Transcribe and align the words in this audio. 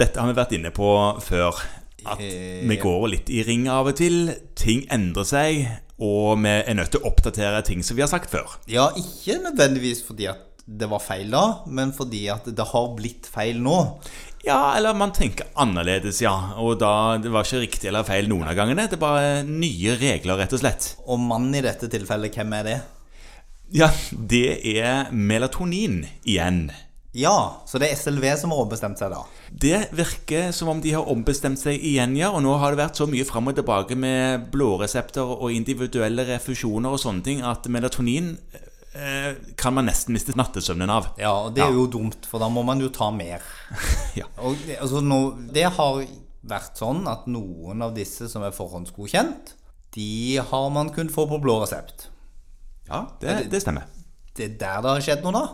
Dette 0.00 0.16
har 0.16 0.30
vi 0.30 0.36
vært 0.38 0.54
inne 0.56 0.72
på 0.74 0.90
før. 1.24 1.60
At 2.08 2.20
vi 2.20 2.76
går 2.80 3.08
litt 3.12 3.28
i 3.32 3.42
ring 3.44 3.66
av 3.68 3.90
og 3.90 3.98
til. 4.00 4.30
Ting 4.56 4.86
endrer 4.92 5.26
seg, 5.28 5.66
og 6.00 6.38
vi 6.40 6.54
er 6.62 6.76
nødt 6.78 6.94
til 6.94 7.02
å 7.02 7.10
oppdatere 7.10 7.60
ting 7.66 7.84
som 7.84 7.98
vi 7.98 8.04
har 8.04 8.12
sagt 8.12 8.32
før. 8.32 8.56
Ja, 8.70 8.88
ikke 8.96 9.40
nødvendigvis 9.44 10.00
fordi 10.06 10.30
at 10.32 10.46
det 10.70 10.86
var 10.90 11.02
feil 11.02 11.32
da, 11.32 11.44
men 11.66 11.90
fordi 11.96 12.26
at 12.32 12.46
det 12.46 12.66
har 12.72 12.92
blitt 12.96 13.26
feil 13.28 13.58
nå. 13.60 13.76
Ja, 14.46 14.76
eller 14.78 14.96
man 14.96 15.12
tenker 15.12 15.50
annerledes, 15.60 16.22
ja. 16.24 16.32
Og 16.62 16.78
da 16.80 17.18
det 17.20 17.32
var 17.32 17.44
ikke 17.44 17.64
riktig 17.66 17.90
eller 17.90 18.06
feil 18.08 18.30
noen 18.30 18.48
av 18.48 18.56
gangene. 18.56 18.86
Det 18.88 18.96
er 18.96 19.02
bare 19.02 19.42
nye 19.44 19.98
regler, 20.00 20.40
rett 20.40 20.56
og 20.56 20.62
slett. 20.62 20.94
Og 21.04 21.20
mann 21.20 21.50
i 21.52 21.64
dette 21.64 21.90
tilfellet, 21.92 22.38
hvem 22.38 22.56
er 22.60 22.68
det? 22.70 22.78
Ja, 23.70 23.90
det 24.10 24.60
er 24.66 25.10
melatonin 25.14 26.02
igjen. 26.26 26.70
Ja, 27.14 27.62
så 27.66 27.78
det 27.78 27.90
er 27.90 27.98
SLV 27.98 28.24
som 28.38 28.52
har 28.54 28.62
ombestemt 28.62 28.98
seg 28.98 29.10
da. 29.10 29.20
Det 29.50 29.78
virker 29.98 30.50
som 30.54 30.70
om 30.70 30.80
de 30.82 30.92
har 30.94 31.06
ombestemt 31.10 31.58
seg 31.58 31.78
igjen, 31.78 32.16
ja. 32.18 32.30
Og 32.34 32.42
nå 32.42 32.54
har 32.62 32.74
det 32.74 32.82
vært 32.84 32.98
så 32.98 33.06
mye 33.10 33.26
fram 33.26 33.50
og 33.50 33.56
tilbake 33.58 33.98
med 33.98 34.48
blåresepter 34.52 35.36
og 35.36 35.54
individuelle 35.54 36.26
refusjoner 36.28 36.94
og 36.94 37.02
sånne 37.02 37.26
ting 37.26 37.42
at 37.46 37.66
melatonin 37.70 38.36
eh, 38.94 39.38
kan 39.58 39.74
man 39.74 39.90
nesten 39.90 40.14
miste 40.14 40.34
nattesøvnen 40.38 40.90
av. 40.90 41.12
Ja, 41.18 41.34
og 41.46 41.54
det 41.54 41.66
er 41.66 41.74
jo 41.74 41.88
dumt, 41.90 42.26
for 42.30 42.42
da 42.42 42.50
må 42.50 42.66
man 42.66 42.82
jo 42.82 42.92
ta 42.94 43.10
mer. 43.14 43.42
Ja. 44.18 44.26
Og 44.42 44.58
det, 44.66 44.80
altså, 44.82 44.98
nå, 44.98 45.20
det 45.54 45.68
har 45.76 46.00
vært 46.50 46.78
sånn 46.78 47.04
at 47.06 47.28
noen 47.30 47.82
av 47.86 47.94
disse 47.94 48.26
som 48.30 48.42
er 48.42 48.54
forhåndsgodkjent, 48.54 49.54
de 49.94 50.38
har 50.50 50.70
man 50.74 50.90
kunnet 50.94 51.14
få 51.14 51.26
på 51.30 51.38
blå 51.42 51.60
resept. 51.62 52.08
Ja, 52.90 53.04
det, 53.22 53.40
det 53.52 53.62
stemmer. 53.62 53.88
Det 54.36 54.46
er 54.46 54.54
der 54.60 54.84
det 54.84 54.94
har 54.94 55.04
skjedd 55.04 55.26
noe, 55.26 55.34
da. 55.36 55.46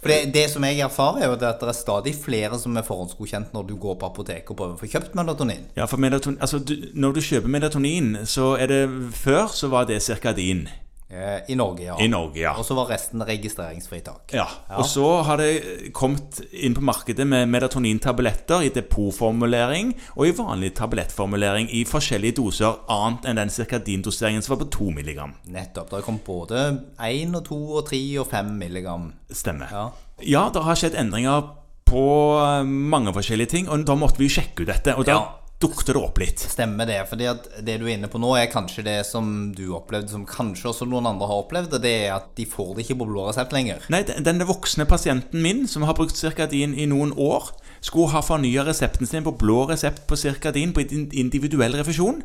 For 0.00 0.08
det, 0.08 0.32
det 0.32 0.46
som 0.48 0.64
jeg 0.64 0.80
erfarer, 0.80 1.20
er 1.20 1.28
jo 1.28 1.36
at 1.36 1.60
det 1.60 1.68
er 1.68 1.76
stadig 1.76 2.14
flere 2.16 2.58
som 2.58 2.76
er 2.80 2.86
forhåndsgodkjent 2.86 3.52
når 3.52 3.66
du 3.68 3.74
går 3.80 3.98
på 4.00 4.08
apoteket 4.08 4.52
og 4.52 4.56
prøver 4.56 4.78
å 4.78 4.80
få 4.80 4.88
kjøpt 4.88 5.16
melatonin. 5.18 5.66
Ja, 5.76 5.84
for 5.90 6.00
melatonin, 6.00 6.38
altså, 6.40 6.58
du, 6.58 6.72
Når 6.94 7.18
du 7.18 7.20
kjøper 7.20 7.52
melatonin, 7.52 8.14
så 8.24 8.54
er 8.56 8.72
det 8.72 8.80
Før 9.12 9.52
så 9.52 9.68
var 9.68 9.90
det 9.90 10.00
cirkadin 10.02 10.68
I 11.10 11.56
Norge, 11.58 11.82
ja. 11.88 11.96
i 11.98 12.06
Norge, 12.08 12.38
ja. 12.38 12.52
Og 12.54 12.62
så 12.64 12.76
var 12.78 12.86
resten 12.92 13.22
registreringsfritak. 13.26 14.30
ja. 14.36 14.46
Og 14.78 14.84
så 14.86 15.06
har 15.26 15.40
det 15.42 15.90
kommet 15.96 16.38
inn 16.52 16.76
på 16.76 16.84
markedet 16.86 17.26
med 17.26 17.48
melatonintabletter 17.50 18.62
i 18.62 18.70
depotformulering 18.74 19.90
og 20.16 20.26
i 20.28 20.34
vanlig 20.38 20.70
tablettformulering 20.78 21.66
i 21.74 21.82
forskjellige 21.88 22.36
doser, 22.38 22.78
annet 22.88 23.26
enn 23.26 23.40
den 23.42 23.50
cirkadindoseringen 23.50 24.42
som 24.44 24.54
var 24.54 24.62
på 24.64 24.70
2 24.78 24.90
mg. 25.00 25.18
Nettopp. 25.50 25.90
Det 25.90 26.04
kommet 26.06 26.24
både 26.26 26.62
1 27.02 27.34
og 27.34 27.44
2 27.48 27.60
og 27.80 27.88
3 27.90 28.02
og 28.22 28.30
5 28.30 28.54
mg. 28.62 28.88
Stemmer. 29.34 29.74
Ja. 29.74 29.88
Ja, 30.20 30.46
det 30.52 30.62
har 30.62 30.76
skjedd 30.78 30.94
endringer 31.00 31.56
på 31.90 32.04
eh, 32.38 32.62
mange 32.64 33.12
forskjellige 33.16 33.50
ting, 33.56 33.68
og 33.68 33.82
da 33.88 33.96
måtte 33.98 34.20
vi 34.20 34.30
sjekke 34.30 34.62
ut 34.62 34.70
dette. 34.70 34.94
Og 34.94 35.06
da 35.08 35.16
Ja. 35.16 35.22
Dukket 35.60 35.92
det 35.92 36.00
opp 36.00 36.18
litt. 36.20 36.40
Stemmer 36.40 36.88
det. 36.88 37.00
fordi 37.10 37.28
at 37.30 37.48
det 37.60 37.76
du 37.80 37.86
er 37.86 37.94
inne 37.98 38.08
på 38.10 38.20
nå, 38.20 38.32
er 38.38 38.50
kanskje 38.52 38.84
det 38.86 38.98
som 39.08 39.50
du 39.56 39.66
opplevde, 39.76 40.08
som 40.12 40.26
kanskje 40.28 40.70
også 40.72 40.88
noen 40.88 41.08
andre 41.10 41.28
har 41.28 41.42
opplevd. 41.44 41.76
og 41.76 41.84
Det 41.84 41.94
er 42.06 42.14
at 42.16 42.30
de 42.38 42.46
får 42.48 42.74
det 42.76 42.86
ikke 42.86 43.00
på 43.02 43.08
blå 43.10 43.28
resept 43.28 43.52
lenger. 43.56 43.84
Nei, 43.92 44.02
den 44.08 44.24
den 44.24 44.46
voksne 44.48 44.86
pasienten 44.88 45.42
min, 45.44 45.66
som 45.68 45.84
har 45.84 45.98
brukt 45.98 46.16
Circadin 46.16 46.74
i 46.74 46.88
noen 46.88 47.12
år, 47.12 47.52
skulle 47.84 48.12
ha 48.14 48.22
fornya 48.24 48.64
resepten 48.64 49.08
sin 49.08 49.24
på 49.26 49.36
blå 49.40 49.66
resept 49.70 50.06
på 50.08 50.16
Circadin 50.16 50.72
på 50.76 50.84
individuell 50.88 51.76
refusjon. 51.80 52.22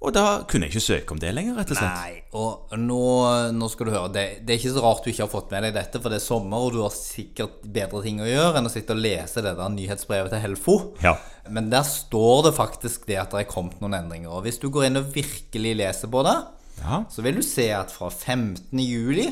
Og 0.00 0.14
da 0.16 0.22
kunne 0.48 0.64
jeg 0.64 0.72
ikke 0.72 0.80
søke 0.80 1.12
om 1.12 1.18
det 1.20 1.30
lenger, 1.36 1.58
rett 1.58 1.72
og 1.74 1.76
slett. 1.76 1.98
Nei, 2.00 2.22
og 2.40 2.70
nå, 2.80 3.00
nå 3.52 3.66
skal 3.68 3.86
du 3.86 3.92
høre 3.92 4.12
det, 4.14 4.22
det 4.48 4.54
er 4.54 4.60
ikke 4.62 4.72
så 4.72 4.84
rart 4.86 5.04
du 5.04 5.10
ikke 5.12 5.26
har 5.26 5.32
fått 5.34 5.50
med 5.52 5.66
deg 5.66 5.74
dette, 5.76 6.00
for 6.00 6.08
det 6.08 6.16
er 6.22 6.24
sommer, 6.24 6.56
og 6.64 6.72
du 6.72 6.78
har 6.80 6.94
sikkert 6.96 7.58
bedre 7.68 8.00
ting 8.06 8.22
å 8.24 8.28
gjøre 8.30 8.62
enn 8.62 8.70
å 8.70 8.72
sitte 8.72 8.96
og 8.96 9.02
lese 9.04 9.44
det 9.44 9.52
der 9.58 9.74
nyhetsbrevet 9.74 10.32
til 10.32 10.40
Helfo. 10.46 10.78
Ja. 11.04 11.12
Men 11.52 11.68
der 11.68 11.84
står 11.84 12.46
det 12.48 12.54
faktisk 12.56 13.04
det 13.10 13.20
at 13.20 13.36
det 13.36 13.42
er 13.44 13.50
kommet 13.52 13.76
noen 13.84 13.98
endringer. 14.00 14.32
Og 14.32 14.46
hvis 14.48 14.60
du 14.62 14.70
går 14.72 14.88
inn 14.88 15.02
og 15.02 15.12
virkelig 15.12 15.76
leser 15.82 16.08
på 16.16 16.24
det, 16.24 16.38
Ja. 16.80 17.04
så 17.12 17.20
vil 17.20 17.36
du 17.36 17.42
se 17.44 17.68
at 17.76 17.92
fra 17.92 18.08
15. 18.08 18.80
juli 18.80 19.28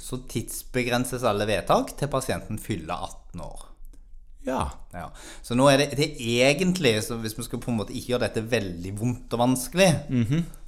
så 0.00 0.16
tidsbegrenses 0.32 1.26
alle 1.28 1.44
vedtak 1.44 1.92
til 2.00 2.08
pasienten 2.08 2.56
fyller 2.56 3.04
18 3.36 3.44
år. 3.44 3.66
Ja. 4.46 4.62
Ja. 4.92 5.06
Så 5.42 5.54
nå 5.54 5.68
er 5.70 5.82
det, 5.82 5.88
det 5.98 6.10
er 6.16 6.50
egentlig, 6.50 6.94
så 7.04 7.18
hvis 7.20 7.36
vi 7.38 7.44
skal 7.46 7.60
på 7.62 7.70
en 7.72 7.80
måte 7.80 7.94
ikke 7.94 8.14
gjøre 8.14 8.26
dette 8.28 8.44
veldig 8.50 8.92
vondt 8.98 9.36
og 9.36 9.42
vanskelig, 9.44 9.90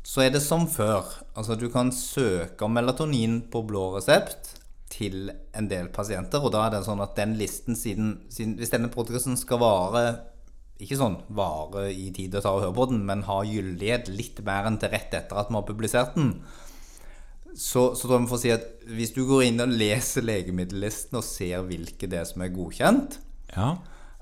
så 0.03 0.25
er 0.25 0.31
det 0.35 0.43
som 0.43 0.67
før. 0.69 1.07
Altså 1.35 1.57
du 1.57 1.69
kan 1.73 1.93
søke 1.93 2.65
om 2.65 2.75
melatonin 2.75 3.41
på 3.51 3.63
blå 3.67 3.97
resept 3.97 4.59
til 4.93 5.31
en 5.57 5.69
del 5.71 5.89
pasienter, 5.89 6.43
og 6.43 6.53
da 6.53 6.67
er 6.67 6.75
det 6.77 6.85
sånn 6.85 7.01
at 7.01 7.17
den 7.17 7.37
listen 7.39 7.77
siden, 7.77 8.27
siden 8.29 8.59
Hvis 8.59 8.71
denne 8.75 8.93
podkasten 8.93 9.39
skal 9.41 9.59
vare 9.63 10.05
ikke 10.83 10.99
sånn 10.99 11.17
vare 11.31 11.87
i 11.95 12.11
tid 12.15 12.35
å 12.35 12.43
ta 12.43 12.53
og 12.57 12.65
høre 12.65 12.75
på 12.75 12.89
den, 12.91 13.05
men 13.07 13.25
ha 13.29 13.39
gyldighet 13.47 14.11
litt 14.11 14.41
mer 14.45 14.67
enn 14.67 14.81
til 14.83 14.91
rett 14.91 15.15
etter 15.15 15.39
at 15.39 15.51
vi 15.51 15.55
har 15.55 15.67
publisert 15.69 16.17
den, 16.19 16.33
så, 17.53 17.93
så 17.95 18.07
tror 18.07 18.17
jeg 18.17 18.25
vi 18.25 18.31
får 18.33 18.41
si 18.43 18.53
at 18.55 18.65
hvis 18.97 19.13
du 19.15 19.23
går 19.29 19.45
inn 19.47 19.63
og 19.63 19.75
leser 19.77 20.25
legemiddellisten 20.25 21.21
og 21.21 21.27
ser 21.27 21.63
hvilke 21.69 22.09
det 22.11 22.23
er 22.23 22.29
som 22.29 22.43
er 22.43 22.55
godkjent, 22.55 23.19
ja. 23.57 23.77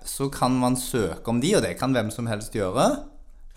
så 0.06 0.28
kan 0.32 0.56
man 0.58 0.76
søke 0.80 1.30
om 1.30 1.40
de, 1.42 1.54
og 1.56 1.64
det 1.64 1.76
kan 1.80 1.94
hvem 1.96 2.10
som 2.14 2.28
helst 2.30 2.54
gjøre, 2.56 2.88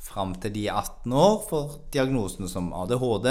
fram 0.03 0.35
til 0.43 0.53
de 0.53 0.67
er 0.67 0.79
18 0.81 1.13
år 1.15 1.37
for 1.47 1.77
diagnosene 1.93 2.49
som 2.51 2.73
ADHD, 2.75 3.29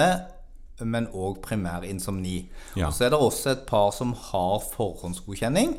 men 0.89 1.07
òg 1.15 1.39
primær 1.45 1.85
insomni. 1.87 2.49
Ja. 2.75 2.89
Og 2.89 2.97
så 2.97 3.07
er 3.07 3.13
det 3.13 3.21
også 3.21 3.53
et 3.53 3.67
par 3.69 3.93
som 3.95 4.15
har 4.31 4.63
forhåndsgodkjenning, 4.73 5.77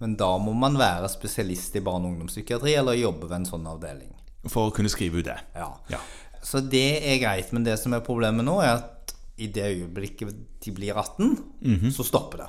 men 0.00 0.16
da 0.16 0.30
må 0.40 0.54
man 0.56 0.78
være 0.80 1.10
spesialist 1.12 1.76
i 1.76 1.82
barne- 1.84 2.08
og 2.08 2.14
ungdomspsykiatri 2.14 2.72
eller 2.78 2.96
jobbe 2.96 3.28
ved 3.28 3.42
en 3.42 3.50
sånn 3.50 3.66
avdeling. 3.68 4.14
For 4.48 4.70
å 4.70 4.74
kunne 4.74 4.88
skrive 4.88 5.20
ut 5.20 5.28
det. 5.28 5.36
Ja. 5.58 5.74
Ja. 5.92 6.00
Så 6.40 6.62
det 6.64 7.02
er 7.04 7.20
greit, 7.20 7.50
men 7.52 7.66
det 7.66 7.76
som 7.82 7.92
er 7.92 8.06
problemet 8.06 8.46
nå, 8.46 8.56
er 8.64 8.78
at 8.78 9.12
i 9.40 9.50
det 9.52 9.66
øyeblikket 9.74 10.32
de 10.64 10.72
blir 10.72 10.96
18, 10.96 11.36
så 11.92 12.06
stopper 12.06 12.44
det. 12.44 12.48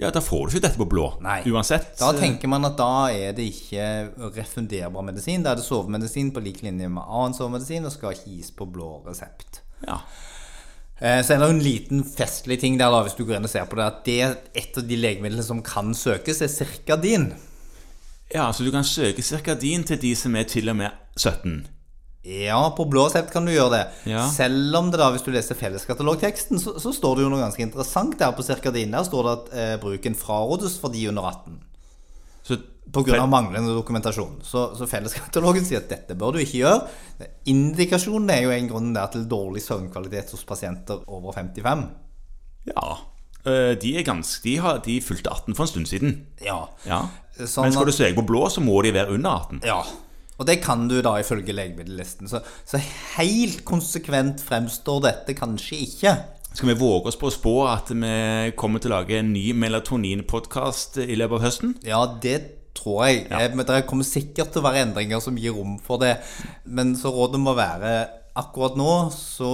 Ja, 0.00 0.10
da 0.10 0.20
får 0.24 0.46
du 0.46 0.54
ikke 0.56 0.64
dette 0.66 0.80
på 0.80 0.86
blå. 0.88 1.06
Nei. 1.20 1.42
Uansett. 1.52 1.90
Da 2.00 2.10
tenker 2.16 2.48
man 2.48 2.64
at 2.64 2.76
da 2.78 2.88
er 3.12 3.34
det 3.36 3.44
ikke 3.52 4.30
refunderbar 4.36 5.04
medisin. 5.04 5.42
Da 5.44 5.52
er 5.52 5.60
det 5.60 5.66
sovemedisin 5.66 6.30
på 6.32 6.40
lik 6.44 6.62
linje 6.64 6.88
med 6.88 7.04
annen 7.04 7.36
sovemedisin 7.36 7.84
og 7.84 7.92
skal 7.92 8.16
ikke 8.16 8.32
gis 8.38 8.50
på 8.56 8.66
blå 8.72 9.02
resept. 9.06 9.60
Ja. 9.86 9.98
Eh, 11.00 11.20
Så 11.24 11.34
er 11.34 11.38
det 11.42 11.50
en 11.50 11.62
liten 11.64 12.02
festlig 12.04 12.58
ting 12.60 12.78
der 12.80 12.90
da, 12.92 13.02
hvis 13.04 13.14
du 13.16 13.24
går 13.24 13.38
inn 13.38 13.44
og 13.48 13.52
ser 13.52 13.68
på 13.68 13.76
det, 13.78 13.86
at 13.86 14.00
det 14.04 14.16
er 14.24 14.34
et 14.54 14.76
av 14.80 14.88
de 14.88 14.96
legemidlene 15.00 15.44
som 15.44 15.62
kan 15.64 15.94
søkes, 15.96 16.42
er 16.42 16.48
Circadin. 16.52 17.30
ja, 18.34 18.50
så 18.52 18.64
du 18.64 18.70
kan 18.70 18.84
søke 18.84 19.22
Circadin 19.22 19.84
til 19.84 19.98
de 20.00 20.14
som 20.16 20.36
er 20.36 20.44
til 20.44 20.68
og 20.68 20.76
med 20.76 20.90
17. 21.16 21.66
Ja, 22.26 22.58
på 22.76 22.84
blå 22.84 23.06
resept 23.06 23.30
kan 23.32 23.46
du 23.48 23.52
gjøre 23.54 23.72
det. 23.78 23.84
Ja. 24.12 24.26
Selv 24.28 24.76
om 24.76 24.90
det 24.92 24.98
da, 25.00 25.08
hvis 25.14 25.24
du 25.24 25.30
leser 25.32 25.56
felleskatalogteksten, 25.56 26.60
så, 26.60 26.74
så 26.82 26.92
står 26.92 27.16
det 27.16 27.24
jo 27.24 27.30
noe 27.32 27.40
ganske 27.40 27.64
interessant 27.64 28.18
der 28.20 28.34
på 28.36 28.44
Circadin. 28.44 28.92
Der 28.92 29.06
står 29.08 29.24
det 29.26 29.32
at 29.38 29.54
eh, 29.56 29.76
bruken 29.80 30.18
frarådes 30.18 30.76
for 30.82 30.92
de 30.92 31.06
under 31.08 31.30
18. 31.30 31.56
Så 32.44 32.58
av 32.90 33.28
manglende 33.30 33.72
dokumentasjon. 33.72 34.40
Så, 34.44 34.66
så 34.76 34.88
felleskatalogen 34.90 35.64
sier 35.64 35.80
at 35.80 35.88
dette 35.92 36.16
bør 36.18 36.34
du 36.34 36.40
ikke 36.42 36.60
gjøre. 36.60 37.28
Indikasjonen 37.48 38.32
er 38.34 38.42
jo 38.44 38.52
en 38.54 38.68
grunn 38.68 38.92
der 38.96 39.12
til 39.14 39.24
dårlig 39.30 39.62
søvnkvalitet 39.64 40.32
hos 40.34 40.44
pasienter 40.44 41.04
over 41.06 41.32
55. 41.36 41.86
Ja. 42.68 42.86
øh, 43.46 43.72
De 43.80 43.94
er 43.96 44.04
ganske 44.04 44.42
De, 44.44 44.58
har, 44.60 44.82
de 44.84 45.00
fulgte 45.00 45.30
18 45.30 45.54
for 45.54 45.64
en 45.64 45.72
stund 45.72 45.86
siden. 45.86 46.16
Ja. 46.44 46.64
Ja. 46.84 47.04
Sånn 47.40 47.68
Men 47.68 47.72
skal 47.72 47.88
du 47.88 47.94
søke 47.96 48.18
på 48.18 48.26
blå, 48.28 48.44
så 48.52 48.60
må 48.60 48.82
de 48.84 48.92
være 48.92 49.16
under 49.16 49.30
18. 49.46 49.62
ja. 49.64 49.80
Og 50.40 50.46
det 50.48 50.60
kan 50.64 50.86
du 50.88 50.98
da 51.04 51.18
ifølge 51.20 51.52
legemiddellisten. 51.52 52.30
Så, 52.30 52.40
så 52.64 52.80
helt 53.18 53.60
konsekvent 53.68 54.40
fremstår 54.40 55.02
dette 55.04 55.36
kanskje 55.36 55.82
ikke. 55.84 56.14
Skal 56.50 56.72
vi 56.72 56.78
våge 56.80 57.12
oss 57.12 57.18
på 57.20 57.28
å 57.28 57.34
spå 57.34 57.52
at 57.70 57.92
vi 57.92 58.54
kommer 58.58 58.82
til 58.82 58.90
å 58.90 58.96
lage 58.96 59.20
en 59.20 59.34
ny 59.34 59.50
melatonin-podkast 59.54 60.98
i 61.04 61.18
løpet 61.20 61.36
av 61.36 61.44
høsten? 61.44 61.76
Ja, 61.86 62.00
det 62.24 62.38
tror 62.74 63.04
jeg. 63.06 63.26
Ja. 63.28 63.44
Men 63.52 63.68
det 63.68 63.84
kommer 63.90 64.08
sikkert 64.08 64.54
til 64.54 64.62
å 64.62 64.66
være 64.66 64.86
endringer 64.86 65.22
som 65.22 65.38
gir 65.38 65.54
rom 65.54 65.76
for 65.84 66.02
det. 66.02 66.16
Men 66.64 66.96
så 66.98 67.12
rådet 67.14 67.42
må 67.42 67.54
være 67.58 67.92
akkurat 68.40 68.78
nå 68.78 68.94
så 69.14 69.52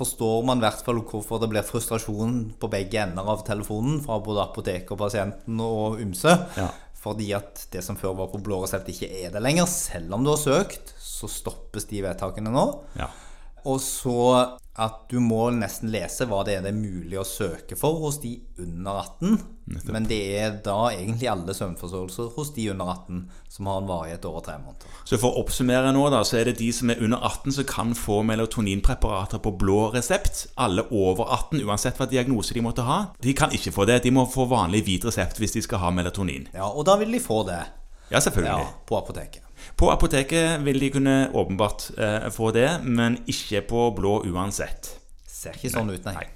forstår 0.00 0.44
man 0.48 0.60
i 0.60 0.64
hvert 0.64 0.80
fall 0.84 1.02
hvorfor 1.04 1.42
det 1.42 1.50
blir 1.52 1.66
frustrasjon 1.66 2.36
på 2.60 2.70
begge 2.72 3.02
ender 3.02 3.26
av 3.28 3.42
telefonen 3.44 3.98
fra 4.04 4.16
både 4.24 4.46
apoteket 4.46 4.94
og 4.94 5.02
pasienten 5.02 5.60
og 5.60 6.00
ymse. 6.00 6.36
Ja. 6.56 6.70
Fordi 7.00 7.30
at 7.32 7.64
det 7.72 7.80
som 7.84 7.96
før 7.96 8.12
var 8.18 8.28
på 8.32 8.42
blå 8.44 8.60
resept, 8.64 8.90
ikke 8.92 9.08
er 9.22 9.32
det 9.32 9.40
lenger. 9.40 9.68
Selv 9.70 10.12
om 10.16 10.24
du 10.24 10.34
har 10.34 10.40
søkt, 10.40 10.92
så 11.00 11.30
stoppes 11.32 11.88
de 11.88 12.02
vedtakene 12.04 12.52
nå. 12.52 12.66
Ja. 13.00 13.08
Og 13.68 13.80
så 13.84 14.56
at 14.80 15.00
du 15.10 15.18
må 15.20 15.50
nesten 15.52 15.90
lese 15.92 16.24
hva 16.30 16.40
det 16.46 16.54
er 16.56 16.62
det 16.64 16.70
er 16.70 16.76
mulig 16.78 17.18
å 17.20 17.24
søke 17.26 17.76
for 17.76 17.98
hos 18.00 18.20
de 18.22 18.36
under 18.62 19.00
18. 19.02 19.34
Men 19.92 20.06
det 20.08 20.20
er 20.40 20.54
da 20.64 20.76
egentlig 20.94 21.28
alle 21.28 21.52
søvnforståelser 21.54 22.30
hos 22.36 22.52
de 22.56 22.68
under 22.72 22.88
18 22.94 23.18
som 23.52 23.68
har 23.68 23.82
en 23.82 23.90
varighet 23.90 24.24
over 24.30 24.44
tre 24.46 24.54
måneder. 24.62 24.94
Så 25.04 25.18
for 25.20 25.34
å 25.34 25.42
oppsummere 25.42 25.92
nå, 25.92 26.06
da, 26.14 26.22
så 26.24 26.38
er 26.40 26.48
det 26.48 26.56
de 26.62 26.70
som 26.74 26.94
er 26.94 27.02
under 27.02 27.20
18 27.28 27.58
som 27.58 27.68
kan 27.68 27.92
få 27.98 28.22
melatoninpreparater 28.30 29.42
på 29.44 29.52
blå 29.60 29.90
resept. 29.94 30.46
Alle 30.56 30.86
over 30.88 31.28
18, 31.28 31.60
uansett 31.66 32.00
hva 32.00 32.08
diagnose 32.10 32.56
de 32.56 32.64
måtte 32.64 32.86
ha, 32.86 33.02
de 33.20 33.36
kan 33.36 33.52
ikke 33.52 33.74
få 33.74 33.84
det. 33.90 34.00
De 34.06 34.14
må 34.16 34.24
få 34.32 34.48
vanlig 34.50 34.84
hvit 34.88 35.06
resept 35.10 35.42
hvis 35.42 35.58
de 35.58 35.66
skal 35.66 35.82
ha 35.84 35.92
melatonin. 35.94 36.48
Ja, 36.56 36.70
Og 36.70 36.86
da 36.88 36.96
vil 37.02 37.12
de 37.12 37.20
få 37.20 37.42
det 37.50 37.60
Ja, 38.10 38.18
selvfølgelig. 38.18 38.64
ja, 38.64 38.72
på 38.88 38.96
apoteket. 38.98 39.44
På 39.76 39.90
apoteket 39.92 40.64
vil 40.66 40.80
de 40.82 40.90
kunne 40.94 41.16
åpenbart 41.34 41.90
eh, 41.98 42.28
få 42.34 42.50
det, 42.56 42.68
men 42.84 43.20
ikke 43.30 43.62
på 43.70 43.86
blå 43.96 44.20
uansett. 44.30 44.94
Ser 45.26 45.56
ikke 45.56 45.72
sånn 45.72 45.92
ut, 45.94 46.04
nei. 46.08 46.18
Nei. 46.20 46.28